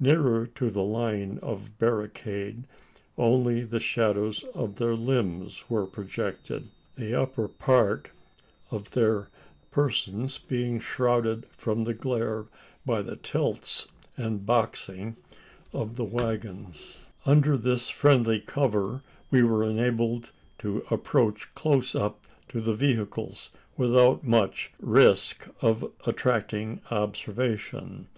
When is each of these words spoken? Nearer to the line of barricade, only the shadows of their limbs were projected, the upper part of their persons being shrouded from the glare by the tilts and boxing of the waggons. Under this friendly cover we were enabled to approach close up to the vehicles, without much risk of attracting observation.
Nearer 0.00 0.48
to 0.56 0.68
the 0.68 0.82
line 0.82 1.38
of 1.42 1.78
barricade, 1.78 2.64
only 3.16 3.62
the 3.62 3.78
shadows 3.78 4.42
of 4.52 4.74
their 4.78 4.96
limbs 4.96 5.62
were 5.68 5.86
projected, 5.86 6.70
the 6.96 7.14
upper 7.14 7.46
part 7.46 8.08
of 8.72 8.90
their 8.90 9.28
persons 9.70 10.38
being 10.38 10.80
shrouded 10.80 11.46
from 11.52 11.84
the 11.84 11.94
glare 11.94 12.46
by 12.84 13.00
the 13.00 13.14
tilts 13.14 13.86
and 14.16 14.44
boxing 14.44 15.14
of 15.72 15.94
the 15.94 16.04
waggons. 16.04 17.04
Under 17.24 17.56
this 17.56 17.88
friendly 17.90 18.40
cover 18.40 19.04
we 19.30 19.44
were 19.44 19.62
enabled 19.62 20.32
to 20.58 20.82
approach 20.90 21.54
close 21.54 21.94
up 21.94 22.24
to 22.48 22.60
the 22.60 22.74
vehicles, 22.74 23.50
without 23.76 24.24
much 24.26 24.72
risk 24.80 25.48
of 25.60 25.92
attracting 26.04 26.80
observation. 26.90 28.08